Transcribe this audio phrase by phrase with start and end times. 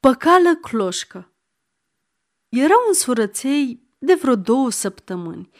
[0.00, 1.32] Păcală cloșcă
[2.48, 5.50] Era un surăței de vreo două săptămâni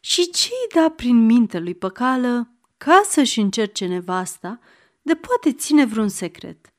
[0.00, 4.58] și ce-i da prin minte lui Păcală ca să-și încerce nevasta
[5.02, 6.72] de poate ține vreun secret.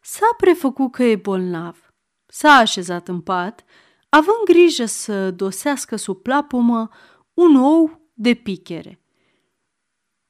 [0.00, 1.92] S-a prefăcut că e bolnav,
[2.26, 3.64] s-a așezat în pat,
[4.08, 6.90] având grijă să dosească sub plapumă
[7.34, 9.00] un ou de pichere.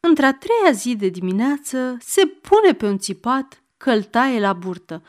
[0.00, 5.02] Într-a treia zi de dimineață se pune pe un țipat că îl taie la burtă.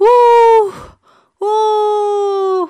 [0.00, 0.74] Uh!
[1.38, 2.68] Uh!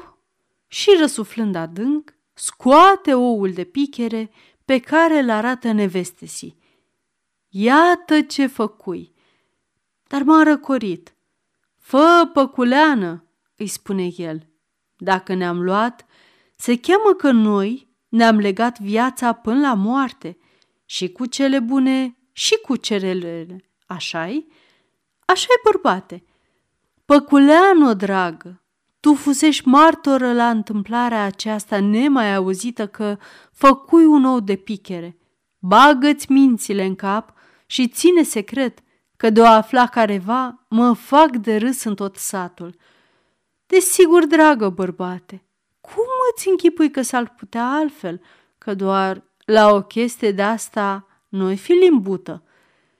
[0.66, 4.30] Și răsuflând adânc, scoate oul de pichere
[4.64, 6.58] pe care îl arată nevestesii.
[7.48, 9.14] Iată ce făcui!
[10.06, 11.14] Dar m-a răcorit.
[11.78, 13.24] Fă păculeană,
[13.56, 14.48] îi spune el.
[14.96, 16.06] Dacă ne-am luat,
[16.56, 20.38] se cheamă că noi ne-am legat viața până la moarte
[20.84, 23.70] și cu cele bune și cu cerelele.
[23.86, 24.46] Așa-i?
[25.24, 26.24] Așa-i, bărbate.
[27.10, 28.62] Păculeanu, dragă,
[29.00, 33.16] tu fusești martoră la întâmplarea aceasta nemai auzită că
[33.52, 35.18] făcui un ou de pichere.
[35.58, 37.32] Bagă-ți mințile în cap
[37.66, 38.78] și ține secret
[39.16, 42.76] că de o afla careva mă fac de râs în tot satul.
[43.66, 45.44] Desigur, dragă bărbate,
[45.80, 48.20] cum îți închipui că s-ar putea altfel,
[48.58, 52.42] că doar la o chestie de asta noi fi limbută.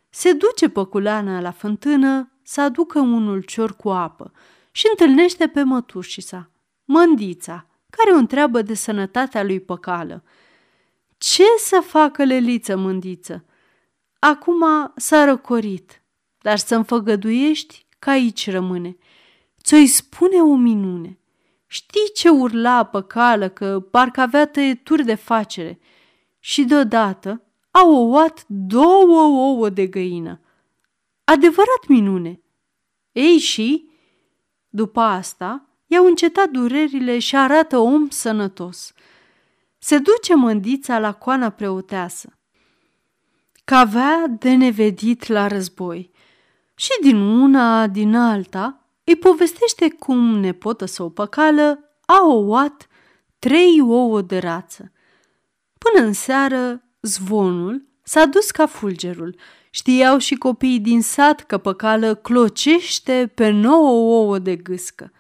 [0.09, 4.33] Se duce păculeana la fântână să aducă unul cior cu apă
[4.71, 6.51] și întâlnește pe mătușița,
[6.85, 10.25] mândița, care o întreabă de sănătatea lui păcală.
[11.19, 13.45] Ce să facă leliță mândiță?
[14.19, 14.65] Acum
[14.97, 16.03] s-a răcorit,
[16.41, 18.97] dar să-mi făgăduiești că aici rămâne.
[19.63, 21.19] Ți-o-i spune o minune.
[21.67, 25.79] Știi ce urla păcală că parcă avea tăieturi de facere
[26.39, 30.41] și deodată au ouat două ouă de găină.
[31.31, 32.41] Adevărat minune!
[33.13, 33.91] Ei și,
[34.69, 38.93] după asta, i-au încetat durerile și arată om sănătos.
[39.79, 42.39] Se duce mândița la coana preoteasă,
[43.65, 46.11] că avea de nevedit la război
[46.75, 52.87] și din una, din alta, îi povestește cum nepotă sau păcală a ouat
[53.39, 54.93] trei ouă de rață.
[55.79, 59.37] Până în seară, zvonul s-a dus ca fulgerul.
[59.71, 65.13] Știau și copiii din sat că păcală clocește pe nouă ouă de gâscă.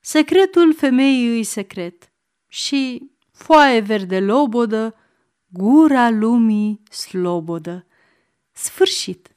[0.00, 2.12] Secretul femeii îi secret
[2.48, 4.94] și foaie verde lobodă,
[5.48, 7.86] gura lumii slobodă.
[8.52, 9.36] Sfârșit!